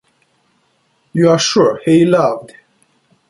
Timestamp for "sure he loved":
1.37-2.53